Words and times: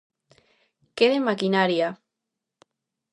Que 0.95 1.05
de 1.11 1.19
maquinaria! 1.27 1.87